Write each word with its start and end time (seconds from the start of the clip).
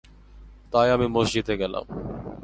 তাই 0.73 0.87
আমি 0.91 1.07
মসজিদে 1.07 1.55
গেলাম। 1.61 1.85